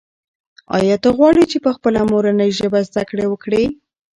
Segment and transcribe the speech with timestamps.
[0.77, 3.63] آیا ته غواړې چې په خپله مورنۍ ژبه زده کړه وکړې؟